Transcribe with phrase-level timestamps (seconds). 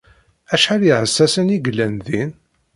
[0.53, 2.31] Acḥal iεessasen i yellan din?